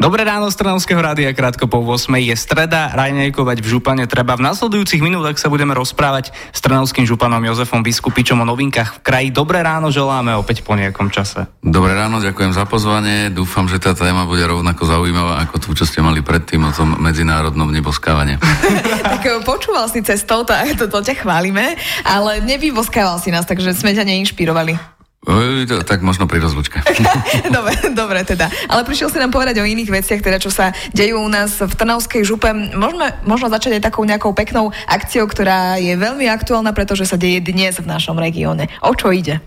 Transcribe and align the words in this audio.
Dobré 0.00 0.24
ráno 0.24 0.48
z 0.48 0.56
Trnavského 0.56 0.96
rádia, 0.96 1.28
krátko 1.36 1.68
po 1.68 1.84
8. 1.84 2.08
je 2.24 2.32
streda, 2.32 2.88
raňajkovať 2.96 3.60
v 3.60 3.66
župane 3.68 4.08
treba. 4.08 4.32
V 4.32 4.48
nasledujúcich 4.48 5.04
minútach 5.04 5.36
sa 5.36 5.52
budeme 5.52 5.76
rozprávať 5.76 6.32
s 6.32 6.60
trnavským 6.64 7.04
županom 7.04 7.44
Jozefom 7.44 7.84
Biskupičom 7.84 8.40
o 8.40 8.48
novinkách 8.48 8.96
v 8.96 8.98
kraji. 9.04 9.28
Dobré 9.28 9.60
ráno 9.60 9.92
želáme 9.92 10.32
opäť 10.40 10.64
po 10.64 10.72
nejakom 10.72 11.12
čase. 11.12 11.44
Dobré 11.60 11.92
ráno, 11.92 12.16
ďakujem 12.16 12.56
za 12.56 12.64
pozvanie. 12.64 13.28
Dúfam, 13.28 13.68
že 13.68 13.76
tá 13.76 13.92
téma 13.92 14.24
bude 14.24 14.40
rovnako 14.40 14.88
zaujímavá 14.88 15.44
ako 15.44 15.68
tú, 15.68 15.76
čo 15.76 15.84
ste 15.84 16.00
mali 16.00 16.24
predtým 16.24 16.64
o 16.64 16.72
tom 16.72 16.96
medzinárodnom 16.96 17.68
neboskávane. 17.68 18.40
tak 19.04 19.20
eh, 19.28 19.36
počúval 19.44 19.92
si 19.92 20.00
cestou, 20.00 20.48
tak 20.48 20.80
to, 20.80 20.88
to 20.88 21.04
ťa 21.04 21.28
chválime, 21.28 21.76
ale 22.08 22.40
nevyboskával 22.40 23.20
si 23.20 23.28
nás, 23.28 23.44
takže 23.44 23.76
sme 23.76 23.92
ťa 23.92 24.08
neinšpirovali. 24.08 24.99
Tak 25.20 26.00
možno 26.00 26.24
pri 26.24 26.40
rozlučke. 26.40 26.80
dobre, 27.56 27.76
dobre 27.92 28.24
teda. 28.24 28.48
Ale 28.72 28.88
prišiel 28.88 29.12
si 29.12 29.20
nám 29.20 29.28
povedať 29.28 29.60
o 29.60 29.68
iných 29.68 29.92
veciach, 29.92 30.24
teda 30.24 30.40
čo 30.40 30.48
sa 30.48 30.72
dejú 30.96 31.20
u 31.20 31.28
nás 31.28 31.60
v 31.60 31.68
Trnavskej 31.68 32.24
župe. 32.24 32.48
Môžeme 32.72 33.12
možno 33.28 33.52
začať 33.52 33.76
aj 33.76 33.92
takou 33.92 34.08
nejakou 34.08 34.32
peknou 34.32 34.72
akciou, 34.88 35.28
ktorá 35.28 35.76
je 35.76 35.92
veľmi 35.92 36.24
aktuálna, 36.24 36.72
pretože 36.72 37.04
sa 37.04 37.20
deje 37.20 37.44
dnes 37.44 37.76
v 37.76 37.84
našom 37.84 38.16
regióne. 38.16 38.72
O 38.80 38.96
čo 38.96 39.12
ide? 39.12 39.44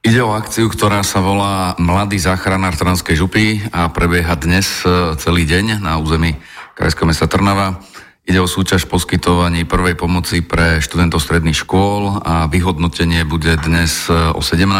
Ide 0.00 0.24
o 0.24 0.34
akciu, 0.34 0.66
ktorá 0.66 1.04
sa 1.04 1.20
volá 1.22 1.76
Mladý 1.78 2.18
záchranár 2.18 2.74
Trnavskej 2.74 3.14
župy 3.14 3.46
a 3.70 3.92
prebieha 3.92 4.32
dnes 4.32 4.80
e, 4.82 5.12
celý 5.20 5.44
deň 5.44 5.78
na 5.78 6.00
území 6.00 6.40
Krajského 6.72 7.04
mesta 7.04 7.28
Trnava. 7.28 7.84
Ide 8.30 8.38
o 8.38 8.46
súťaž 8.46 8.86
poskytovaní 8.86 9.66
prvej 9.66 9.98
pomoci 9.98 10.38
pre 10.38 10.78
študentov 10.78 11.18
stredných 11.18 11.66
škôl 11.66 12.22
a 12.22 12.46
vyhodnotenie 12.46 13.26
bude 13.26 13.58
dnes 13.58 14.06
e, 14.06 14.14
o 14.14 14.38
17. 14.38 14.70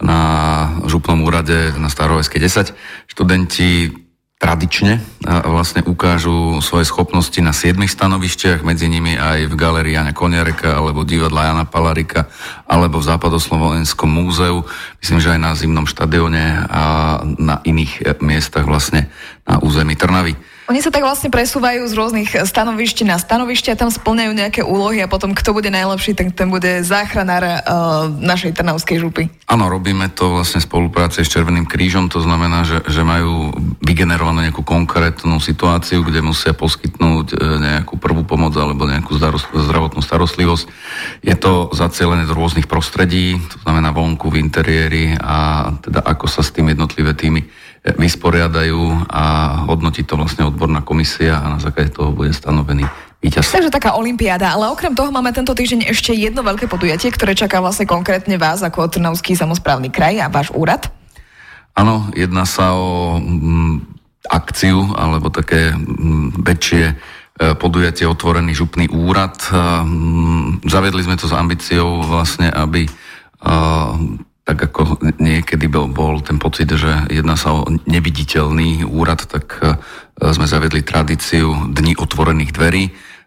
na 0.00 0.20
župnom 0.88 1.20
úrade 1.20 1.76
na 1.76 1.92
Staroveskej 1.92 2.40
10. 2.40 3.12
Študenti 3.12 3.92
tradične 4.40 4.96
e, 4.96 5.00
vlastne 5.52 5.84
ukážu 5.84 6.64
svoje 6.64 6.88
schopnosti 6.88 7.36
na 7.44 7.52
siedmých 7.52 7.92
stanovišťach, 7.92 8.64
medzi 8.64 8.88
nimi 8.88 9.20
aj 9.20 9.52
v 9.52 9.54
galerii 9.60 9.92
Jana 9.92 10.16
Koniareka, 10.16 10.80
alebo 10.80 11.04
divadla 11.04 11.52
Jana 11.52 11.68
Palarika, 11.68 12.24
alebo 12.64 13.04
v 13.04 13.08
Západoslovenskom 13.12 14.08
múzeu, 14.08 14.64
myslím, 15.04 15.20
že 15.20 15.36
aj 15.36 15.40
na 15.44 15.52
Zimnom 15.52 15.84
štadióne 15.84 16.64
a 16.72 16.82
na 17.36 17.60
iných 17.68 18.00
e, 18.00 18.16
miestach 18.24 18.64
vlastne 18.64 19.12
na 19.44 19.60
území 19.60 19.92
Trnavy. 19.92 20.55
Oni 20.66 20.82
sa 20.82 20.90
tak 20.90 21.06
vlastne 21.06 21.30
presúvajú 21.30 21.86
z 21.86 21.94
rôznych 21.94 22.30
stanovišť 22.42 23.06
na 23.06 23.22
stanovište 23.22 23.70
a 23.70 23.78
tam 23.78 23.86
splňajú 23.86 24.32
nejaké 24.34 24.60
úlohy 24.66 24.98
a 24.98 25.06
potom 25.06 25.30
kto 25.30 25.54
bude 25.54 25.70
najlepší, 25.70 26.18
ten, 26.18 26.34
ten 26.34 26.50
bude 26.50 26.82
záchranár 26.82 27.42
uh, 27.46 28.10
našej 28.10 28.58
Trnavskej 28.58 28.98
župy. 28.98 29.30
Áno, 29.46 29.70
robíme 29.70 30.10
to 30.10 30.34
vlastne 30.34 30.58
spolupráci 30.58 31.22
s 31.22 31.30
Červeným 31.30 31.70
krížom, 31.70 32.10
to 32.10 32.18
znamená, 32.18 32.66
že, 32.66 32.82
že 32.90 33.06
majú 33.06 33.54
vygenerovanú 33.78 34.42
nejakú 34.42 34.66
konkrétnu 34.66 35.38
situáciu, 35.38 36.02
kde 36.02 36.18
musia 36.26 36.50
poskytnúť 36.50 37.26
e, 37.30 37.36
nejakú 37.62 37.94
prvú 38.02 38.26
pomoc 38.26 38.58
alebo 38.58 38.90
nejakú 38.90 39.14
zdravotnú 39.54 40.02
starostlivosť. 40.02 40.66
Je 41.22 41.36
to 41.38 41.70
zacielené 41.78 42.26
do 42.26 42.34
rôznych 42.34 42.66
prostredí, 42.66 43.38
to 43.38 43.62
znamená 43.62 43.94
vonku, 43.94 44.34
v 44.34 44.42
interiéri 44.42 45.14
a 45.14 45.70
teda 45.78 46.02
ako 46.02 46.26
sa 46.26 46.42
s 46.42 46.50
tým 46.50 46.74
jednotlivé 46.74 47.14
týmy 47.14 47.46
vysporiadajú 47.94 49.06
a 49.06 49.22
hodnotí 49.70 50.02
to 50.02 50.18
vlastne 50.18 50.42
odborná 50.42 50.82
komisia 50.82 51.38
a 51.38 51.54
na 51.54 51.58
základe 51.62 51.94
toho 51.94 52.10
bude 52.10 52.34
stanovený 52.34 52.82
víťaz. 53.22 53.54
Takže 53.54 53.70
taká 53.70 53.94
olimpiáda, 53.94 54.58
ale 54.58 54.66
okrem 54.66 54.90
toho 54.90 55.14
máme 55.14 55.30
tento 55.30 55.54
týždeň 55.54 55.86
ešte 55.86 56.10
jedno 56.10 56.42
veľké 56.42 56.66
podujatie, 56.66 57.14
ktoré 57.14 57.38
čaká 57.38 57.62
vlastne 57.62 57.86
konkrétne 57.86 58.34
vás 58.42 58.58
ako 58.66 58.90
Trnavský 58.90 59.38
samozprávny 59.38 59.94
kraj 59.94 60.18
a 60.18 60.26
váš 60.26 60.50
úrad. 60.50 60.90
Áno, 61.78 62.10
jedná 62.16 62.42
sa 62.42 62.74
o 62.74 63.20
m, 63.22 63.22
mm, 63.22 63.74
akciu 64.26 64.90
alebo 64.98 65.30
také 65.30 65.70
m, 65.70 65.78
mm, 65.78 66.28
väčšie 66.42 66.84
e, 66.90 66.94
podujatie 67.54 68.08
Otvorený 68.08 68.56
župný 68.56 68.90
úrad. 68.90 69.36
Mm, 69.52 70.66
zavedli 70.66 71.06
sme 71.06 71.14
to 71.14 71.30
s 71.30 71.36
ambíciou 71.36 72.02
vlastne, 72.02 72.50
aby 72.50 72.88
tak 74.46 74.70
ako 74.70 75.02
niekedy 75.18 75.66
bol, 75.66 75.90
bol 75.90 76.22
ten 76.22 76.38
pocit, 76.38 76.70
že 76.70 77.10
jedná 77.10 77.34
sa 77.34 77.50
o 77.50 77.66
neviditeľný 77.66 78.86
úrad, 78.86 79.26
tak 79.26 79.58
e, 79.58 79.74
sme 80.30 80.46
zavedli 80.46 80.86
tradíciu 80.86 81.74
Dní 81.74 81.98
otvorených 81.98 82.54
dverí. 82.54 82.84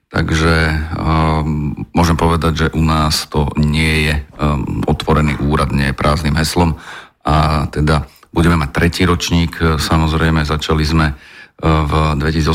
Takže 0.09 0.73
um, 0.97 1.85
môžem 1.93 2.17
povedať, 2.17 2.53
že 2.57 2.67
u 2.73 2.81
nás 2.81 3.29
to 3.29 3.45
nie 3.61 4.09
je 4.09 4.15
um, 4.41 4.81
otvorený 4.89 5.37
úrad, 5.37 5.69
nie 5.69 5.93
je 5.93 5.99
prázdnym 6.01 6.33
heslom. 6.33 6.81
A 7.21 7.69
teda 7.69 8.09
budeme 8.33 8.57
mať 8.57 8.73
tretí 8.73 9.05
ročník, 9.05 9.61
samozrejme 9.61 10.41
začali 10.49 10.81
sme 10.81 11.13
v 11.61 11.93
2018 12.17 12.49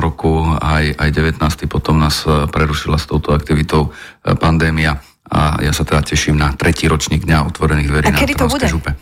roku, 0.00 0.48
aj, 0.62 0.96
aj 0.96 1.08
19. 1.12 1.44
potom 1.68 2.00
nás 2.00 2.24
prerušila 2.24 2.96
s 2.96 3.04
touto 3.04 3.36
aktivitou 3.36 3.92
pandémia 4.22 5.02
a 5.30 5.60
ja 5.64 5.72
sa 5.72 5.88
teda 5.88 6.04
teším 6.04 6.36
na 6.36 6.52
tretí 6.52 6.84
ročník 6.84 7.24
Dňa 7.24 7.48
otvorených 7.48 7.88
dverí 7.88 8.06
a 8.08 8.12
kedy 8.12 8.34
na 8.36 8.40
to 8.44 8.46
bude? 8.52 8.66
župe. 8.68 8.92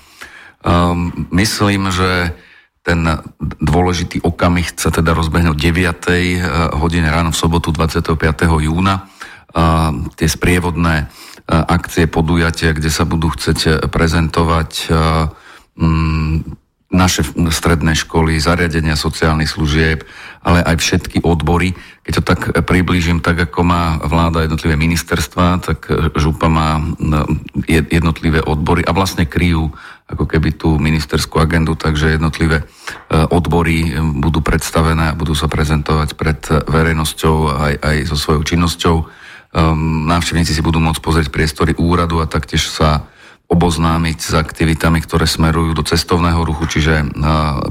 Um, 0.62 1.26
myslím, 1.34 1.90
že 1.90 2.30
ten 2.82 3.02
dôležitý 3.62 4.22
okamih 4.26 4.74
sa 4.74 4.90
teda 4.90 5.14
rozbehne 5.14 5.54
o 5.54 5.58
9. 5.58 5.66
Eh, 6.10 6.42
hodine 6.74 7.06
ráno 7.10 7.30
v 7.30 7.38
sobotu 7.38 7.70
25. 7.70 8.18
júna. 8.62 9.06
Uh, 9.52 10.08
tie 10.16 10.32
sprievodné 10.32 11.04
uh, 11.04 11.60
akcie, 11.68 12.08
podujatia, 12.08 12.72
kde 12.72 12.88
sa 12.88 13.04
budú 13.04 13.28
chcieť 13.28 13.84
prezentovať 13.92 14.70
uh, 14.88 15.28
um, 15.76 16.40
naše 16.88 17.20
stredné 17.52 17.92
školy, 17.92 18.40
zariadenia 18.40 18.96
sociálnych 18.96 19.52
služieb, 19.52 20.08
ale 20.42 20.58
aj 20.62 20.76
všetky 20.82 21.22
odbory. 21.22 21.74
Keď 22.02 22.12
to 22.18 22.22
tak 22.22 22.40
priblížim, 22.66 23.22
tak 23.22 23.38
ako 23.50 23.62
má 23.62 24.02
vláda 24.02 24.42
jednotlivé 24.42 24.74
ministerstva, 24.74 25.62
tak 25.62 25.86
župa 26.18 26.50
má 26.50 26.82
no, 26.98 27.24
jednotlivé 27.70 28.42
odbory 28.42 28.82
a 28.82 28.90
vlastne 28.90 29.26
kryjú 29.26 29.70
ako 30.10 30.28
keby 30.28 30.52
tú 30.58 30.76
ministerskú 30.76 31.40
agendu, 31.40 31.72
takže 31.72 32.18
jednotlivé 32.18 32.60
e, 32.60 32.64
odbory 33.32 33.96
budú 34.20 34.44
predstavené 34.44 35.14
a 35.14 35.16
budú 35.16 35.32
sa 35.32 35.48
prezentovať 35.48 36.18
pred 36.20 36.36
verejnosťou 36.68 37.36
aj, 37.48 37.74
aj 37.80 37.96
so 38.12 38.16
svojou 38.18 38.42
činnosťou. 38.44 38.96
Ehm, 39.52 40.08
návštevníci 40.08 40.52
si 40.52 40.60
budú 40.64 40.80
môcť 40.84 41.00
pozrieť 41.00 41.28
priestory 41.32 41.72
úradu 41.78 42.20
a 42.20 42.28
taktiež 42.28 42.68
sa 42.68 43.08
oboznámiť 43.52 44.18
s 44.18 44.32
aktivitami, 44.32 45.04
ktoré 45.04 45.28
smerujú 45.28 45.76
do 45.76 45.84
cestovného 45.84 46.40
ruchu, 46.40 46.64
čiže 46.72 47.04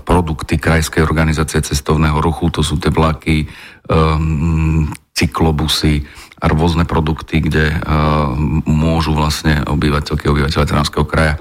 produkty 0.05 0.61
Krajskej 0.61 1.01
organizácie 1.01 1.57
cestovného 1.57 2.21
ruchu, 2.21 2.53
to 2.53 2.61
sú 2.61 2.77
tie 2.77 2.93
vlaky, 2.93 3.49
um, 3.89 4.85
cyklobusy 5.17 6.05
a 6.41 6.49
rôzne 6.49 6.85
produkty, 6.89 7.37
kde 7.37 7.77
môžu 8.65 9.13
vlastne 9.13 9.61
obyvateľky, 9.61 10.25
obyvateľe 10.25 10.65
Trnavského 10.65 11.05
kraja 11.05 11.37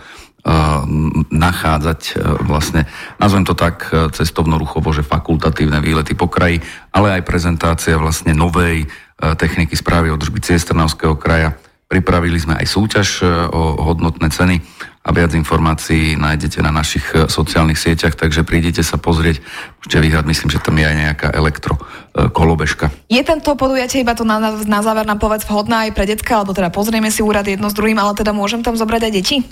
nachádzať 1.32 2.20
vlastne, 2.44 2.84
nazvem 3.16 3.48
to 3.48 3.56
tak, 3.56 3.88
cestovno-ruchovo, 3.92 4.92
že 4.92 5.00
fakultatívne 5.00 5.80
výlety 5.80 6.12
po 6.12 6.28
kraji, 6.28 6.60
ale 6.92 7.16
aj 7.16 7.24
prezentácia 7.24 7.96
vlastne 7.96 8.36
novej 8.36 8.92
techniky 9.16 9.72
správy 9.72 10.12
o 10.12 10.20
držby 10.20 10.44
Trnavského 10.44 11.16
kraja, 11.16 11.56
Pripravili 11.90 12.38
sme 12.38 12.54
aj 12.54 12.70
súťaž 12.70 13.08
e, 13.18 13.26
o 13.50 13.82
hodnotné 13.82 14.30
ceny 14.30 14.62
a 15.02 15.10
viac 15.10 15.34
informácií 15.34 16.14
nájdete 16.14 16.62
na 16.62 16.70
našich 16.70 17.02
e, 17.10 17.26
sociálnych 17.26 17.74
sieťach, 17.74 18.14
takže 18.14 18.46
prídete 18.46 18.86
sa 18.86 18.94
pozrieť. 18.94 19.42
Môžete 19.82 19.98
vyhrať, 19.98 20.24
myslím, 20.30 20.54
že 20.54 20.62
tam 20.62 20.78
je 20.78 20.86
aj 20.86 20.96
nejaká 20.96 21.28
elektro 21.34 21.82
e. 22.14 22.94
Je 23.10 23.18
tento 23.26 23.58
podujatie 23.58 24.06
iba 24.06 24.14
to 24.14 24.22
na, 24.22 24.54
na 24.54 24.80
záver 24.86 25.02
nám 25.02 25.18
povedz 25.18 25.42
vhodná 25.50 25.90
aj 25.90 25.98
pre 25.98 26.06
detka, 26.06 26.38
alebo 26.38 26.54
teda 26.54 26.70
pozrieme 26.70 27.10
si 27.10 27.26
úrad 27.26 27.42
jedno 27.50 27.66
s 27.66 27.74
druhým, 27.74 27.98
ale 27.98 28.14
teda 28.14 28.30
môžem 28.30 28.62
tam 28.62 28.78
zobrať 28.78 29.10
aj 29.10 29.12
deti? 29.12 29.42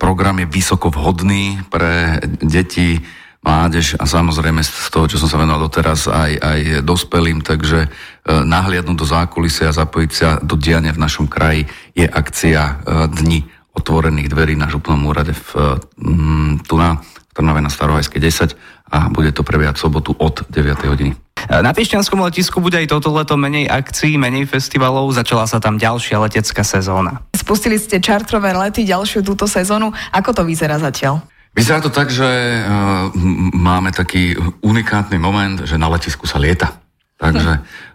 Program 0.00 0.40
je 0.40 0.48
vysoko 0.48 0.88
vhodný 0.88 1.60
pre 1.68 2.24
deti 2.40 3.04
mládež 3.40 3.96
a 3.96 4.04
samozrejme 4.04 4.60
z 4.60 4.92
toho, 4.92 5.08
čo 5.08 5.16
som 5.16 5.28
sa 5.28 5.40
venoval 5.40 5.68
doteraz, 5.68 6.06
aj, 6.06 6.32
aj 6.36 6.60
dospelým, 6.84 7.40
takže 7.40 7.86
e, 7.86 7.88
nahliadnúť 8.28 8.96
do 8.96 9.06
zákulisia 9.08 9.72
a 9.72 9.78
zapojiť 9.80 10.10
sa 10.12 10.36
do 10.44 10.60
diania 10.60 10.92
v 10.92 11.00
našom 11.00 11.24
kraji 11.24 11.64
je 11.96 12.04
akcia 12.04 12.60
e, 12.60 12.72
Dni 13.08 13.40
otvorených 13.72 14.28
dverí 14.28 14.54
na 14.58 14.68
župnom 14.68 15.00
úrade 15.08 15.32
v, 15.32 15.80
mm, 15.96 16.68
tu 16.68 16.76
na 16.76 17.00
v 17.30 17.32
Trnave 17.38 17.62
na 17.62 17.70
Starohajskej 17.70 18.18
10 18.18 18.58
a 18.90 19.06
bude 19.06 19.30
to 19.30 19.46
prebiehať 19.46 19.78
sobotu 19.78 20.18
od 20.18 20.42
9. 20.50 20.90
hodiny. 20.90 21.14
Na 21.46 21.70
Piešťanskom 21.70 22.18
letisku 22.26 22.58
bude 22.58 22.74
aj 22.74 22.90
toto 22.90 23.14
leto 23.14 23.38
menej 23.38 23.70
akcií, 23.70 24.18
menej 24.18 24.50
festivalov, 24.50 25.14
začala 25.14 25.46
sa 25.46 25.62
tam 25.62 25.78
ďalšia 25.78 26.18
letecká 26.20 26.66
sezóna. 26.66 27.22
Spustili 27.32 27.78
ste 27.78 28.02
čartrové 28.02 28.50
lety, 28.50 28.82
ďalšiu 28.82 29.22
túto 29.22 29.46
sezónu. 29.46 29.94
Ako 30.10 30.34
to 30.34 30.42
vyzerá 30.42 30.76
zatiaľ? 30.82 31.22
Vyzerá 31.50 31.82
to 31.82 31.90
tak, 31.90 32.08
že 32.14 32.26
uh, 32.26 33.10
máme 33.58 33.90
taký 33.90 34.38
unikátny 34.62 35.18
moment, 35.18 35.66
že 35.66 35.76
na 35.76 35.90
letisku 35.90 36.24
sa 36.24 36.38
lieta. 36.38 36.78
Takže 37.20 37.60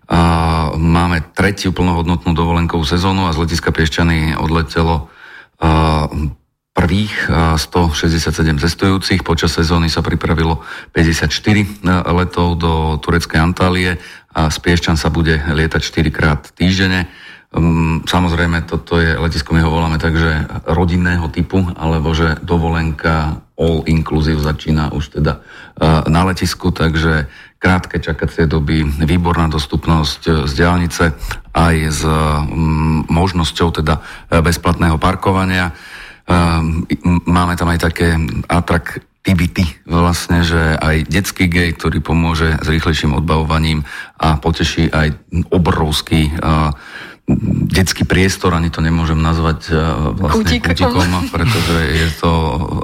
Máme 0.78 1.34
tretiu 1.34 1.74
plnohodnotnú 1.74 2.38
dovolenkovú 2.38 2.86
sezónu 2.86 3.26
a 3.26 3.34
z 3.34 3.42
letiska 3.42 3.74
Piešťany 3.74 4.38
odletelo 4.38 5.10
prvých 6.76 7.16
167 7.32 8.62
cestujúcich. 8.62 9.26
Počas 9.26 9.50
sezóny 9.50 9.90
sa 9.90 10.06
pripravilo 10.06 10.62
54 10.94 11.32
letov 12.12 12.48
do 12.62 13.02
tureckej 13.02 13.40
Antálie 13.42 13.98
a 14.36 14.52
z 14.54 14.58
Piešťan 14.62 15.00
sa 15.00 15.10
bude 15.10 15.42
lietať 15.42 15.82
4 15.82 16.14
krát 16.14 16.42
týždene. 16.54 17.10
Um, 17.56 18.04
samozrejme, 18.04 18.68
toto 18.68 19.00
je 19.00 19.16
letisko, 19.16 19.56
my 19.56 19.64
ho 19.64 19.72
voláme 19.72 19.96
tak, 19.96 20.20
že 20.20 20.44
rodinného 20.68 21.32
typu, 21.32 21.64
alebo 21.80 22.12
že 22.12 22.36
dovolenka 22.44 23.45
all 23.56 23.88
inclusive 23.88 24.40
začína 24.44 24.92
už 24.92 25.20
teda 25.20 25.40
uh, 25.40 26.04
na 26.12 26.28
letisku, 26.28 26.72
takže 26.76 27.28
krátke 27.56 28.04
čakacie 28.04 28.46
doby, 28.46 28.84
výborná 28.84 29.48
dostupnosť 29.48 30.22
uh, 30.28 30.34
z 30.44 30.52
diálnice 30.60 31.04
aj 31.56 31.76
s 31.88 32.02
um, 32.04 33.08
možnosťou 33.08 33.72
teda 33.72 34.00
uh, 34.00 34.44
bezplatného 34.44 35.00
parkovania. 35.00 35.72
Máme 37.30 37.54
tam 37.54 37.70
aj 37.70 37.86
také 37.86 38.18
atraktivity 38.50 39.62
vlastne, 39.86 40.42
že 40.42 40.74
aj 40.74 41.06
detský 41.06 41.46
gej, 41.46 41.78
ktorý 41.78 42.02
pomôže 42.02 42.58
s 42.58 42.66
rýchlejším 42.66 43.14
odbavovaním 43.14 43.86
a 44.18 44.34
poteší 44.42 44.90
aj 44.90 45.14
obrovský 45.54 46.34
uh, 46.34 46.74
detský 47.76 48.06
priestor, 48.06 48.54
ani 48.54 48.70
to 48.70 48.86
nemôžem 48.86 49.18
nazvať 49.18 49.74
e, 49.74 49.76
vlastne 50.14 50.46
Kutíkom. 50.46 50.78
kutikom, 50.78 51.12
pretože 51.34 51.76
je 51.90 52.08
to 52.22 52.32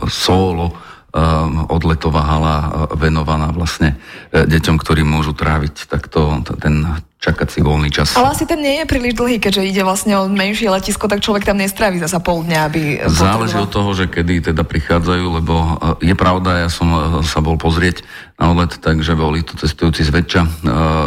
solo 0.09 0.73
um, 0.73 1.69
odletová 1.69 2.25
hala 2.25 2.55
e, 2.57 2.67
venovaná 2.97 3.53
vlastne 3.53 4.01
deťom, 4.33 4.81
ktorí 4.81 5.05
môžu 5.05 5.37
tráviť 5.37 5.85
takto 5.85 6.41
ten 6.57 6.89
čakací 7.21 7.61
voľný 7.61 7.93
čas. 7.93 8.17
Ale 8.17 8.33
asi 8.33 8.49
ten 8.49 8.57
nie 8.57 8.81
je 8.81 8.89
príliš 8.89 9.13
dlhý, 9.13 9.37
keďže 9.37 9.61
ide 9.61 9.85
vlastne 9.85 10.17
o 10.17 10.25
menšie 10.25 10.73
letisko, 10.73 11.05
tak 11.05 11.21
človek 11.21 11.45
tam 11.45 11.61
nestrávi 11.61 12.01
zasa 12.01 12.17
pol 12.17 12.41
dňa, 12.41 12.59
aby... 12.65 12.81
Záleží 13.05 13.61
od 13.61 13.69
toho, 13.69 13.93
že 13.93 14.09
kedy 14.09 14.49
teda 14.49 14.65
prichádzajú, 14.65 15.25
lebo 15.37 15.77
je 16.01 16.17
pravda, 16.17 16.65
ja 16.65 16.69
som 16.73 17.21
sa 17.21 17.45
bol 17.45 17.61
pozrieť 17.61 18.01
na 18.41 18.57
odlet, 18.57 18.73
takže 18.73 19.13
boli 19.13 19.45
to 19.45 19.53
cestujúci 19.53 20.01
zväčša 20.01 20.41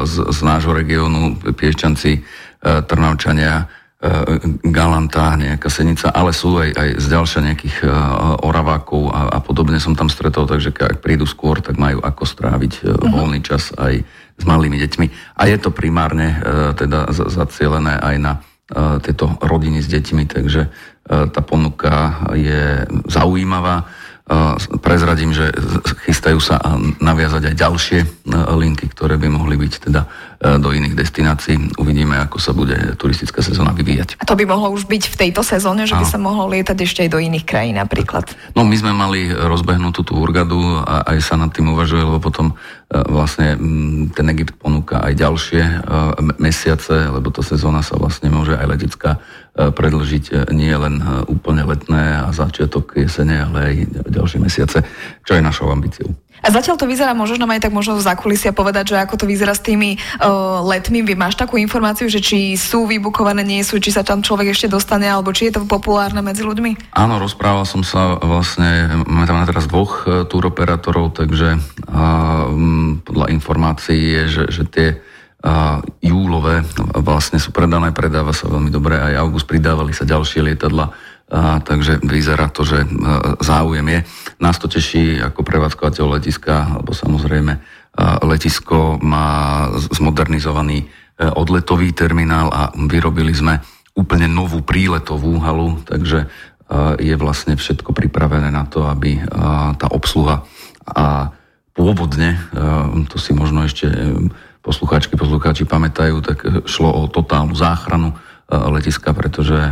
z, 0.06 0.14
z 0.30 0.38
nášho 0.46 0.70
regiónu, 0.70 1.34
Piešťanci, 1.50 2.12
E, 2.14 2.43
Trnavčania, 2.64 3.68
e, 4.00 4.14
Galanta, 4.72 5.36
nejaká 5.36 5.68
Senica, 5.68 6.08
ale 6.08 6.32
sú 6.32 6.56
aj, 6.56 6.70
aj 6.72 6.88
z 6.96 7.06
ďalšia 7.12 7.40
nejakých 7.44 7.76
e, 7.84 7.86
Oravákov 8.40 9.12
a, 9.12 9.20
a 9.36 9.38
podobne 9.44 9.76
som 9.76 9.92
tam 9.92 10.08
stretol, 10.08 10.48
takže 10.48 10.72
ak 10.72 11.04
prídu 11.04 11.28
skôr, 11.28 11.60
tak 11.60 11.76
majú 11.76 12.00
ako 12.00 12.24
stráviť 12.24 12.72
uh-huh. 12.84 13.12
voľný 13.12 13.44
čas 13.44 13.76
aj 13.76 14.00
s 14.34 14.44
malými 14.48 14.80
deťmi. 14.80 15.06
A 15.38 15.46
je 15.46 15.56
to 15.62 15.70
primárne 15.70 16.42
teda 16.74 17.06
zacielené 17.14 18.02
aj 18.02 18.16
na 18.18 18.32
tieto 18.98 19.38
rodiny 19.38 19.78
s 19.78 19.86
deťmi, 19.86 20.26
takže 20.26 20.66
tá 21.06 21.40
ponuka 21.44 22.26
je 22.34 22.82
zaujímavá 23.06 23.86
prezradím, 24.80 25.36
že 25.36 25.52
chystajú 26.08 26.40
sa 26.40 26.56
naviazať 26.96 27.52
aj 27.52 27.54
ďalšie 27.60 27.98
e, 28.00 28.06
linky, 28.56 28.88
ktoré 28.88 29.20
by 29.20 29.28
mohli 29.28 29.60
byť 29.60 29.72
teda 29.84 30.00
e, 30.00 30.08
do 30.56 30.72
iných 30.72 30.96
destinácií. 30.96 31.76
Uvidíme, 31.76 32.16
ako 32.16 32.40
sa 32.40 32.56
bude 32.56 32.96
turistická 32.96 33.44
sezóna 33.44 33.76
vyvíjať. 33.76 34.16
A 34.16 34.24
to 34.24 34.32
by 34.32 34.48
mohlo 34.48 34.72
už 34.72 34.88
byť 34.88 35.12
v 35.12 35.18
tejto 35.28 35.44
sezóne, 35.44 35.84
že 35.84 35.92
by 35.92 36.08
sa 36.08 36.16
mohlo 36.16 36.48
lietať 36.48 36.78
ešte 36.80 37.00
aj 37.04 37.10
do 37.12 37.20
iných 37.20 37.44
krajín 37.44 37.76
napríklad? 37.76 38.32
No 38.56 38.64
my 38.64 38.76
sme 38.80 38.96
mali 38.96 39.28
rozbehnutú 39.28 40.00
tú 40.08 40.16
Urgadu 40.16 40.80
a 40.80 41.04
aj 41.04 41.20
sa 41.20 41.36
nad 41.36 41.52
tým 41.52 41.76
uvažuje, 41.76 42.00
lebo 42.00 42.16
potom 42.16 42.56
e, 42.56 42.96
vlastne 42.96 43.60
ten 44.16 44.26
Egypt 44.32 44.56
ponúka 44.56 45.04
aj 45.04 45.20
ďalšie 45.20 45.62
mesiace, 46.40 47.12
lebo 47.12 47.28
tá 47.28 47.44
sezóna 47.44 47.84
sa 47.84 48.00
vlastne 48.00 48.32
môže 48.32 48.56
aj 48.56 48.66
letická 48.72 49.20
E, 49.20 49.43
predlžiť 49.54 50.24
e, 50.30 50.34
nie 50.50 50.74
len 50.74 50.98
e, 50.98 51.04
úplne 51.30 51.62
letné 51.62 52.26
a 52.26 52.34
začiatok 52.34 52.98
jesene, 52.98 53.38
ale 53.38 53.58
aj 53.70 53.74
ďalšie 54.10 54.38
mesiace, 54.42 54.82
čo 55.22 55.32
je 55.38 55.42
našou 55.42 55.70
ambíciou. 55.70 56.10
A 56.44 56.52
zatiaľ 56.52 56.76
to 56.76 56.90
vyzerá, 56.90 57.16
možno 57.16 57.40
nám 57.40 57.56
aj 57.56 57.64
tak 57.64 57.72
možno 57.72 57.96
za 58.02 58.12
kulisia 58.18 58.52
povedať, 58.52 58.92
že 58.92 59.00
ako 59.00 59.16
to 59.16 59.24
vyzerá 59.24 59.56
s 59.56 59.64
tými 59.64 59.96
uh, 59.96 60.60
letmi. 60.60 61.00
Vy 61.00 61.16
máš 61.16 61.40
takú 61.40 61.56
informáciu, 61.56 62.04
že 62.12 62.20
či 62.20 62.52
sú 62.60 62.84
vybukované, 62.84 63.40
nie 63.40 63.64
sú, 63.64 63.80
či 63.80 63.88
sa 63.88 64.04
tam 64.04 64.20
človek 64.20 64.52
ešte 64.52 64.68
dostane, 64.68 65.08
alebo 65.08 65.32
či 65.32 65.48
je 65.48 65.56
to 65.56 65.64
populárne 65.64 66.20
medzi 66.20 66.44
ľuďmi? 66.44 66.92
Áno, 66.92 67.16
rozprával 67.16 67.64
som 67.64 67.80
sa 67.80 68.20
vlastne, 68.20 68.92
máme 69.08 69.24
tam 69.24 69.40
teraz 69.48 69.64
dvoch 69.64 70.04
túroperátorov, 70.28 71.16
takže 71.16 71.56
uh, 71.88 72.44
podľa 73.08 73.26
informácií 73.32 74.02
je, 74.04 74.22
že, 74.28 74.44
že 74.52 74.62
tie 74.68 74.88
júlové 76.00 76.64
vlastne 77.04 77.36
sú 77.36 77.52
predané, 77.52 77.92
predáva 77.92 78.32
sa 78.32 78.48
veľmi 78.48 78.72
dobre, 78.72 78.96
aj 78.96 79.20
august 79.20 79.44
pridávali 79.44 79.92
sa 79.92 80.08
ďalšie 80.08 80.40
lietadla, 80.40 80.88
a, 80.88 81.60
takže 81.60 82.00
vyzerá 82.00 82.48
to, 82.48 82.64
že 82.64 82.84
záujem 83.44 83.84
je. 83.92 84.00
Nás 84.40 84.56
to 84.56 84.72
teší 84.72 85.20
ako 85.20 85.44
prevádzkovateľ 85.44 86.20
letiska, 86.20 86.80
lebo 86.80 86.96
samozrejme 86.96 87.60
letisko 88.24 88.96
má 89.04 89.68
zmodernizovaný 89.92 90.84
e, 90.84 90.86
odletový 91.28 91.92
terminál 91.92 92.48
a 92.48 92.72
vyrobili 92.72 93.36
sme 93.36 93.60
úplne 93.94 94.26
novú 94.26 94.64
príletovú 94.64 95.38
halu, 95.44 95.78
takže 95.84 96.26
je 96.98 97.14
vlastne 97.20 97.60
všetko 97.60 97.92
pripravené 97.92 98.48
na 98.48 98.64
to, 98.66 98.88
aby 98.88 99.20
tá 99.78 99.86
obsluha 99.92 100.42
a 100.88 101.30
pôvodne, 101.76 102.40
to 103.06 103.20
si 103.20 103.36
možno 103.36 103.68
ešte 103.68 103.86
poslucháčky, 104.64 105.20
poslucháči 105.20 105.68
pamätajú, 105.68 106.24
tak 106.24 106.38
e, 106.40 106.48
šlo 106.64 106.88
o 106.88 107.02
totálnu 107.04 107.52
záchranu 107.52 108.10
e, 108.10 108.16
letiska, 108.48 109.12
pretože 109.12 109.60
e, 109.60 109.70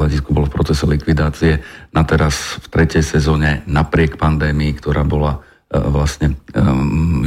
letisko 0.00 0.32
bolo 0.32 0.48
v 0.48 0.54
procese 0.56 0.88
likvidácie. 0.88 1.60
Na 1.92 2.08
teraz 2.08 2.56
v 2.64 2.66
tretej 2.72 3.04
sezóne 3.04 3.60
napriek 3.68 4.16
pandémii, 4.16 4.72
ktorá 4.80 5.04
bola 5.04 5.44
vlastne 5.70 6.34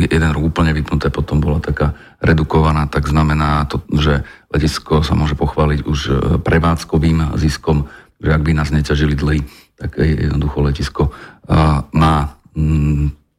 jeden 0.03 0.29
rok 0.35 0.43
úplne 0.51 0.75
vypnuté, 0.75 1.07
potom 1.07 1.39
bola 1.39 1.63
taká 1.63 1.95
redukovaná, 2.19 2.91
tak 2.91 3.07
znamená 3.07 3.63
to, 3.71 3.79
že 3.95 4.19
letisko 4.51 4.99
sa 4.99 5.15
môže 5.15 5.39
pochváliť 5.39 5.87
už 5.87 5.99
prevádzkovým 6.43 7.39
ziskom, 7.39 7.87
že 8.19 8.35
ak 8.35 8.43
by 8.43 8.51
nás 8.51 8.75
neťažili 8.75 9.15
dlhy, 9.15 9.47
tak 9.79 9.95
jednoducho 9.95 10.59
letisko 10.59 11.15
má, 11.95 12.35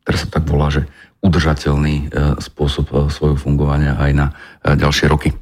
teraz 0.09 0.25
sa 0.25 0.29
tak 0.41 0.49
volá, 0.49 0.73
že 0.73 0.89
udržateľný 1.25 1.95
e, 1.97 2.37
spôsob 2.37 2.87
e, 2.93 3.09
svojho 3.09 3.41
fungovania 3.41 3.97
aj 3.97 4.13
na 4.13 4.27
e, 4.61 4.77
ďalšie 4.77 5.09
roky. 5.09 5.33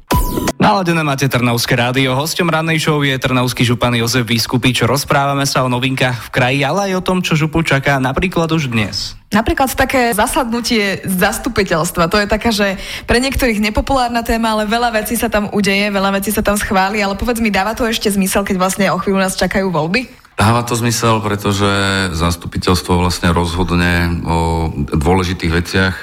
Naladené 0.55 1.03
máte 1.03 1.27
Trnavské 1.27 1.75
rádio. 1.75 2.15
Hostom 2.15 2.47
rannej 2.47 2.79
show 2.79 3.03
je 3.03 3.19
Trnavský 3.19 3.67
župan 3.67 3.91
Jozef 3.99 4.23
Vyskupič. 4.23 4.87
Rozprávame 4.87 5.43
sa 5.43 5.67
o 5.67 5.69
novinkách 5.69 6.31
v 6.31 6.31
kraji, 6.31 6.59
ale 6.63 6.87
aj 6.89 7.03
o 7.03 7.05
tom, 7.05 7.19
čo 7.19 7.35
župu 7.35 7.67
čaká 7.67 7.99
napríklad 7.99 8.47
už 8.47 8.71
dnes. 8.71 9.19
Napríklad 9.35 9.67
také 9.75 10.15
zasadnutie 10.15 11.03
zastupiteľstva. 11.03 12.07
To 12.07 12.15
je 12.21 12.27
taká, 12.31 12.55
že 12.55 12.79
pre 13.03 13.19
niektorých 13.19 13.59
nepopulárna 13.59 14.23
téma, 14.23 14.55
ale 14.55 14.69
veľa 14.69 15.03
vecí 15.03 15.19
sa 15.19 15.27
tam 15.27 15.51
udeje, 15.51 15.91
veľa 15.91 16.15
vecí 16.15 16.31
sa 16.31 16.39
tam 16.39 16.55
schváli, 16.55 17.03
ale 17.03 17.19
povedz 17.19 17.43
mi, 17.43 17.51
dáva 17.51 17.75
to 17.75 17.83
ešte 17.83 18.07
zmysel, 18.07 18.47
keď 18.47 18.55
vlastne 18.55 18.87
o 18.93 19.01
chvíľu 19.03 19.19
nás 19.19 19.35
čakajú 19.35 19.67
voľby? 19.67 20.22
Dáva 20.33 20.65
to 20.65 20.73
zmysel, 20.73 21.21
pretože 21.21 21.69
zastupiteľstvo 22.17 22.97
vlastne 22.97 23.29
rozhodne 23.29 24.17
o 24.25 24.37
dôležitých 24.73 25.51
veciach. 25.53 25.95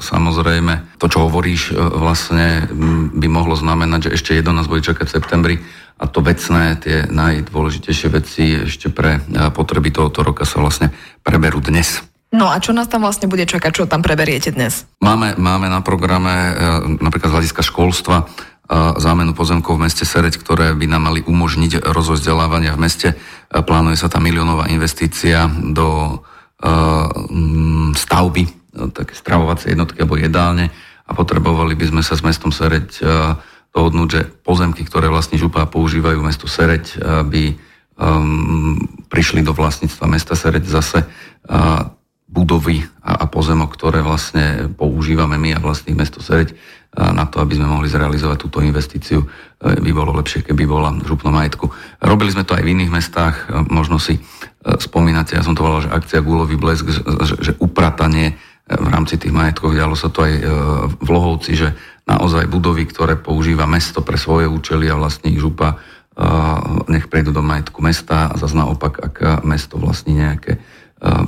Samozrejme, 0.00 0.96
to, 0.96 1.06
čo 1.12 1.28
hovoríš, 1.28 1.70
e, 1.70 1.72
vlastne 1.76 2.64
by 3.12 3.26
mohlo 3.28 3.52
znamenať, 3.52 4.08
že 4.08 4.14
ešte 4.16 4.30
jedno 4.32 4.56
nás 4.56 4.72
bude 4.72 4.80
čakať 4.80 5.04
v 5.04 5.14
septembri 5.20 5.56
a 6.00 6.08
to 6.08 6.24
vecné, 6.24 6.80
tie 6.80 7.06
najdôležitejšie 7.12 8.08
veci 8.08 8.44
ešte 8.66 8.88
pre 8.88 9.20
e, 9.20 9.52
potreby 9.52 9.92
tohoto 9.92 10.24
roka 10.24 10.48
sa 10.48 10.64
vlastne 10.64 10.88
preberú 11.20 11.60
dnes. 11.60 12.00
No 12.34 12.50
a 12.50 12.58
čo 12.58 12.74
nás 12.74 12.90
tam 12.90 13.06
vlastne 13.06 13.30
bude 13.30 13.46
čakať, 13.46 13.70
čo 13.70 13.84
tam 13.86 14.02
preberiete 14.02 14.50
dnes? 14.50 14.90
Máme, 14.98 15.38
máme 15.38 15.70
na 15.70 15.84
programe 15.86 16.34
e, 16.34 16.52
napríklad 16.98 17.30
z 17.30 17.34
hľadiska 17.36 17.62
školstva 17.62 18.26
zámenu 18.72 19.36
pozemkov 19.36 19.76
v 19.76 19.84
meste 19.88 20.08
Sereď, 20.08 20.40
ktoré 20.40 20.72
by 20.72 20.86
nám 20.88 21.12
mali 21.12 21.20
umožniť 21.20 21.84
rozvoj 21.84 22.16
vzdelávania 22.16 22.72
v 22.72 22.82
meste. 22.82 23.08
Plánuje 23.52 24.00
sa 24.00 24.08
tam 24.08 24.24
miliónová 24.24 24.72
investícia 24.72 25.44
do 25.48 26.20
stavby 27.92 28.42
také 28.96 29.12
stravovacie 29.12 29.76
jednotky 29.76 30.00
alebo 30.00 30.16
jedálne 30.16 30.72
a 31.04 31.12
potrebovali 31.12 31.76
by 31.76 31.92
sme 31.92 32.02
sa 32.02 32.16
s 32.16 32.24
mestom 32.24 32.48
Sereď 32.48 33.04
dohodnúť, 33.74 34.08
že 34.08 34.22
pozemky, 34.42 34.86
ktoré 34.86 35.12
vlastní 35.12 35.36
župa 35.36 35.68
používajú 35.68 36.24
mesto 36.24 36.48
Sereď, 36.48 36.96
by 37.28 37.44
prišli 39.12 39.44
do 39.44 39.52
vlastníctva 39.52 40.08
mesta 40.08 40.32
Sereď 40.32 40.64
zase 40.64 41.04
budovy 42.34 42.82
a, 43.06 43.22
a 43.22 43.24
pozemok, 43.30 43.70
ktoré 43.78 44.02
vlastne 44.02 44.66
používame 44.74 45.38
my 45.38 45.54
a 45.54 45.62
vlastných 45.62 45.94
mesto 45.94 46.18
Sereď 46.18 46.58
na 46.94 47.26
to, 47.26 47.42
aby 47.42 47.58
sme 47.58 47.66
mohli 47.66 47.90
zrealizovať 47.90 48.38
túto 48.38 48.62
investíciu, 48.62 49.26
e, 49.26 49.26
by 49.82 49.90
bolo 49.90 50.14
lepšie, 50.14 50.46
keby 50.46 50.62
bola 50.62 50.94
v 50.94 51.02
župnom 51.02 51.34
majetku. 51.34 51.66
Robili 51.98 52.30
sme 52.30 52.46
to 52.46 52.54
aj 52.54 52.62
v 52.62 52.70
iných 52.70 52.94
mestách, 52.94 53.50
e, 53.50 53.66
možno 53.66 53.98
si 53.98 54.18
e, 54.18 54.20
spomínate, 54.78 55.34
ja 55.34 55.42
som 55.42 55.58
to 55.58 55.66
volal, 55.66 55.82
že 55.82 55.90
akcia 55.90 56.22
Gulový 56.22 56.54
blesk, 56.54 56.86
že, 56.86 57.02
že 57.42 57.52
upratanie 57.58 58.38
v 58.64 58.88
rámci 58.88 59.18
tých 59.18 59.34
majetkov. 59.34 59.74
Dialo 59.76 59.92
sa 59.92 60.08
to 60.08 60.24
aj 60.24 60.40
v 60.96 61.08
Lohovci, 61.12 61.52
že 61.52 61.76
naozaj 62.08 62.48
budovy, 62.48 62.88
ktoré 62.88 63.20
používa 63.20 63.68
mesto 63.68 64.00
pre 64.00 64.16
svoje 64.16 64.48
účely 64.48 64.88
a 64.88 64.96
vlastní 64.96 65.36
župa, 65.36 65.76
nech 66.88 67.12
prejdú 67.12 67.36
do 67.36 67.44
majetku 67.44 67.84
mesta 67.84 68.32
a 68.32 68.40
zase 68.40 68.56
naopak, 68.56 69.04
ak 69.04 69.44
mesto 69.44 69.76
vlastní 69.76 70.16
nejaké 70.16 70.56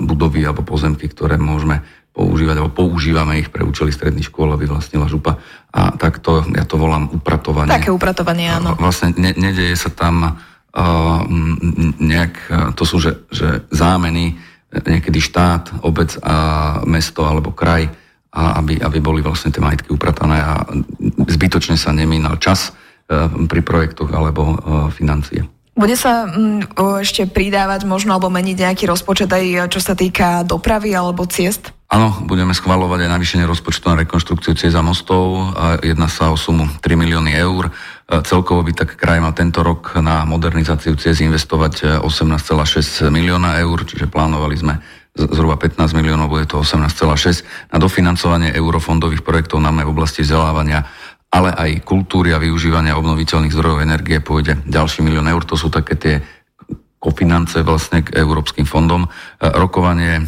budovy 0.00 0.40
alebo 0.48 0.64
pozemky, 0.64 1.08
ktoré 1.12 1.36
môžeme 1.36 1.84
používať, 2.16 2.56
alebo 2.56 2.72
používame 2.72 3.44
ich 3.44 3.52
pre 3.52 3.60
účely 3.60 3.92
stredných 3.92 4.32
škôl, 4.32 4.48
aby 4.56 4.64
vlastnila 4.64 5.04
župa. 5.04 5.36
A 5.76 5.92
takto, 6.00 6.40
ja 6.56 6.64
to 6.64 6.80
volám 6.80 7.12
upratovanie. 7.12 7.68
Také 7.68 7.92
upratovanie, 7.92 8.48
áno. 8.48 8.72
Vlastne 8.80 9.12
ne, 9.20 9.36
nedeje 9.36 9.76
sa 9.76 9.92
tam 9.92 10.24
uh, 10.24 11.20
nejak, 12.00 12.34
to 12.72 12.88
sú 12.88 12.96
že, 13.04 13.28
že 13.28 13.68
zámeny, 13.68 14.40
niekedy 14.72 15.20
štát, 15.20 15.84
obec 15.84 16.16
a 16.24 16.34
mesto 16.88 17.28
alebo 17.28 17.52
kraj, 17.52 17.92
a 18.32 18.60
aby, 18.64 18.80
aby 18.80 18.98
boli 19.00 19.20
vlastne 19.20 19.52
tie 19.52 19.64
majetky 19.64 19.92
upratané 19.92 20.40
a 20.40 20.64
zbytočne 21.28 21.76
sa 21.76 21.92
nemínal 21.92 22.40
čas 22.40 22.72
uh, 22.72 23.28
pri 23.44 23.60
projektoch 23.60 24.08
alebo 24.08 24.42
uh, 24.44 24.56
financie. 24.88 25.44
Bude 25.76 25.92
sa 25.92 26.24
mm, 26.24 26.72
ešte 27.04 27.28
pridávať 27.28 27.84
možno 27.84 28.16
alebo 28.16 28.32
meniť 28.32 28.56
nejaký 28.64 28.84
rozpočet 28.88 29.28
aj 29.28 29.68
čo 29.68 29.80
sa 29.84 29.92
týka 29.92 30.40
dopravy 30.40 30.96
alebo 30.96 31.28
ciest? 31.28 31.76
Áno, 31.86 32.16
budeme 32.26 32.50
schvalovať 32.50 33.06
aj 33.06 33.12
navýšenie 33.14 33.44
rozpočtu 33.46 33.86
na 33.86 34.00
rekonštrukciu 34.02 34.58
ciest 34.58 34.74
a 34.74 34.82
mostov. 34.82 35.54
Jedná 35.86 36.10
sa 36.10 36.34
o 36.34 36.36
sumu 36.40 36.66
3 36.82 36.82
milióny 36.98 37.30
eur. 37.38 37.70
Celkovo 38.26 38.66
by 38.66 38.72
tak 38.74 38.98
kraj 38.98 39.22
mal 39.22 39.36
tento 39.36 39.62
rok 39.62 39.94
na 40.02 40.26
modernizáciu 40.26 40.98
ciest 40.98 41.22
investovať 41.22 42.02
18,6 42.02 43.06
milióna 43.12 43.62
eur, 43.62 43.86
čiže 43.86 44.10
plánovali 44.10 44.58
sme 44.58 44.82
zhruba 45.16 45.56
15 45.56 45.96
miliónov, 45.96 46.28
bude 46.28 46.44
to 46.44 46.60
18,6. 46.60 47.72
Na 47.72 47.78
dofinancovanie 47.78 48.52
eurofondových 48.52 49.24
projektov 49.24 49.62
máme 49.62 49.86
v 49.86 49.92
oblasti 49.94 50.26
vzdelávania 50.26 50.84
ale 51.30 51.50
aj 51.52 51.82
kultúry 51.82 52.32
a 52.32 52.42
využívania 52.42 52.96
obnoviteľných 52.96 53.52
zdrojov 53.52 53.82
energie 53.82 54.22
pôjde 54.22 54.62
ďalší 54.64 55.02
milión 55.02 55.26
eur. 55.26 55.42
To 55.44 55.58
sú 55.58 55.68
také 55.68 55.98
tie 55.98 56.14
kofinance 56.96 57.60
vlastne 57.62 58.02
k 58.02 58.16
európskym 58.16 58.64
fondom. 58.64 59.06
E, 59.06 59.08
rokovanie 59.54 60.22
e, 60.22 60.24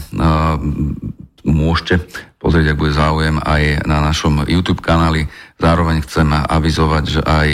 môžete 1.48 2.06
pozrieť, 2.38 2.74
ak 2.74 2.80
bude 2.80 2.92
záujem 2.94 3.36
aj 3.42 3.88
na 3.88 3.98
našom 4.04 4.46
YouTube 4.46 4.84
kanáli. 4.84 5.26
Zároveň 5.58 6.04
chcem 6.06 6.28
avizovať, 6.30 7.04
že 7.08 7.20
aj 7.24 7.48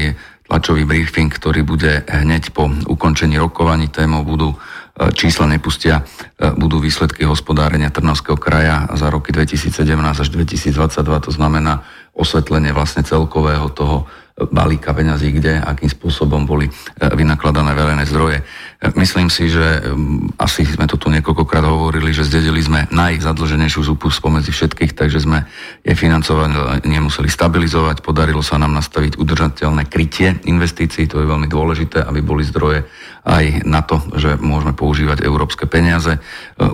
tlačový 0.44 0.84
briefing, 0.84 1.32
ktorý 1.32 1.64
bude 1.64 2.04
hneď 2.04 2.52
po 2.52 2.68
ukončení 2.68 3.40
rokovaní 3.40 3.88
témou 3.88 4.26
budú 4.28 4.52
E, 4.94 5.10
čísla 5.10 5.50
nepustia, 5.50 6.06
budú 6.54 6.78
výsledky 6.78 7.26
hospodárenia 7.26 7.90
Trnavského 7.90 8.38
kraja 8.38 8.86
za 8.94 9.10
roky 9.10 9.34
2017 9.34 9.82
až 9.98 10.28
2022, 10.30 11.26
to 11.26 11.30
znamená 11.34 11.82
osvetlenie 12.14 12.71
vlastne 12.71 13.02
celkového 13.02 13.68
toho 13.75 14.06
balíka 14.34 14.90
peňazí, 14.90 15.30
kde, 15.30 15.62
akým 15.62 15.86
spôsobom 15.86 16.42
boli 16.42 16.66
e, 16.66 16.72
vynakladané 16.98 17.70
verejné 17.70 18.02
zdroje. 18.10 18.42
E, 18.42 18.44
myslím 18.98 19.30
si, 19.30 19.46
že 19.46 19.78
asi 20.42 20.66
sme 20.66 20.90
to 20.90 20.98
tu 20.98 21.06
niekoľkokrát 21.14 21.62
hovorili, 21.62 22.10
že 22.10 22.26
zdedili 22.26 22.58
sme 22.58 22.90
najzadlženejšiu 22.90 23.94
zúpu 23.94 24.10
spomedzi 24.10 24.50
všetkých, 24.50 24.98
takže 24.98 25.22
sme 25.22 25.46
je 25.86 25.94
financovanie 25.94 26.82
nemuseli 26.82 27.30
stabilizovať. 27.30 28.02
Podarilo 28.02 28.42
sa 28.42 28.58
nám 28.58 28.74
nastaviť 28.74 29.22
udržateľné 29.22 29.86
krytie 29.86 30.34
investícií, 30.50 31.06
to 31.06 31.22
je 31.22 31.30
veľmi 31.30 31.46
dôležité, 31.46 32.02
aby 32.02 32.18
boli 32.18 32.42
zdroje 32.42 32.82
aj 33.24 33.64
na 33.64 33.86
to, 33.86 34.02
že 34.18 34.36
môžeme 34.36 34.74
používať 34.74 35.22
európske 35.22 35.70
peniaze. 35.70 36.10
E, 36.10 36.20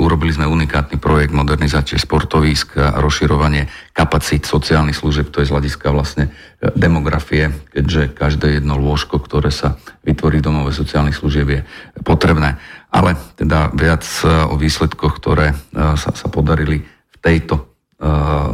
urobili 0.00 0.32
sme 0.32 0.48
unikátny 0.48 0.96
projekt 0.96 1.36
modernizácie 1.36 2.00
sportovísk 2.00 2.80
a 2.80 3.04
rozširovanie 3.04 3.68
kapacít 3.92 4.48
sociálnych 4.48 4.96
služieb, 4.96 5.28
to 5.28 5.44
je 5.44 5.52
z 5.52 5.52
hľadiska 5.52 5.92
vlastne 5.92 6.32
demografie, 6.76 7.49
keďže 7.50 8.14
každé 8.16 8.60
jedno 8.60 8.80
lôžko, 8.80 9.20
ktoré 9.22 9.52
sa 9.52 9.76
vytvorí 10.02 10.40
v 10.40 10.46
domove 10.46 10.70
sociálnych 10.74 11.16
služieb 11.16 11.48
je 11.48 11.60
potrebné. 12.02 12.56
Ale 12.90 13.14
teda 13.38 13.70
viac 13.70 14.02
e, 14.22 14.26
o 14.50 14.58
výsledkoch, 14.58 15.22
ktoré 15.22 15.52
e, 15.52 15.56
sa, 15.94 16.10
sa 16.10 16.26
podarili 16.26 16.82
v 16.84 17.16
tejto 17.22 17.54
e, 17.56 17.62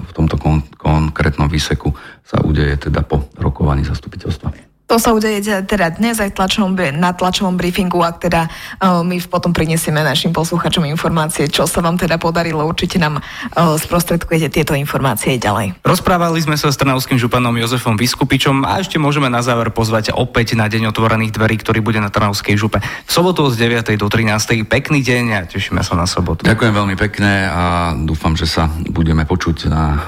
v 0.03 0.11
tomto 0.13 0.37
kon, 0.37 0.61
konkrétnom 0.77 1.49
výseku 1.49 1.95
sa 2.21 2.43
udeje 2.45 2.91
teda 2.91 3.01
po 3.07 3.33
rokovaní 3.41 3.87
zastupiteľstva. 3.87 4.76
To 4.87 5.03
sa 5.03 5.11
udeje 5.11 5.43
teda 5.67 5.99
dnes 5.99 6.23
aj 6.23 6.39
tlačovom, 6.39 6.79
na 6.95 7.11
tlačovom 7.11 7.59
briefingu, 7.59 8.07
ak 8.07 8.23
teda 8.23 8.47
uh, 8.47 9.03
my 9.03 9.19
potom 9.27 9.51
prinesieme 9.51 9.99
našim 9.99 10.31
posluchačom 10.31 10.87
informácie, 10.87 11.51
čo 11.51 11.67
sa 11.67 11.83
vám 11.83 11.99
teda 11.99 12.23
podarilo. 12.23 12.63
Určite 12.63 13.03
nám 13.03 13.19
uh, 13.19 13.75
sprostredkujete 13.75 14.47
tieto 14.47 14.79
informácie 14.79 15.43
ďalej. 15.43 15.83
Rozprávali 15.83 16.39
sme 16.39 16.55
sa 16.55 16.71
s 16.71 16.79
trnavským 16.79 17.19
županom 17.19 17.59
Jozefom 17.59 17.99
Vyskupičom 17.99 18.63
a 18.63 18.79
ešte 18.79 19.03
môžeme 19.03 19.27
na 19.27 19.43
záver 19.43 19.75
pozvať 19.75 20.15
opäť 20.15 20.55
na 20.55 20.71
deň 20.71 20.95
otvorených 20.95 21.35
dverí, 21.35 21.59
ktorý 21.67 21.83
bude 21.83 21.99
na 21.99 22.07
Trnavskej 22.07 22.55
župe. 22.55 22.79
V 22.79 23.11
sobotu 23.11 23.43
od 23.43 23.59
9. 23.59 23.91
do 23.99 24.07
13. 24.07 24.71
Pekný 24.71 25.03
deň 25.03 25.25
a 25.35 25.41
tešíme 25.51 25.83
sa 25.83 25.99
na 25.99 26.07
sobotu. 26.07 26.47
Ďakujem 26.47 26.71
veľmi 26.71 26.95
pekne 26.95 27.51
a 27.51 27.91
dúfam, 27.91 28.39
že 28.39 28.47
sa 28.47 28.71
budeme 28.71 29.27
počuť 29.27 29.67
na 29.67 29.99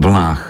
vlnách 0.00 0.40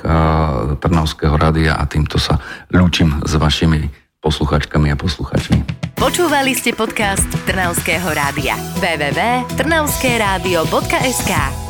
Trnavského 0.79 1.35
rádia 1.35 1.75
a 1.75 1.83
týmto 1.91 2.23
sa 2.23 2.39
ľúčim 2.71 3.27
z 3.27 3.48
vašimi 3.49 3.89
posluchačkami 4.21 4.93
a 4.93 4.97
posluchačmi. 5.01 5.65
Počúvali 5.97 6.53
ste 6.53 6.77
podcast 6.77 7.25
Trnavského 7.49 8.13
rádia. 8.13 8.61
www.trnavskeradio.sk 8.77 11.68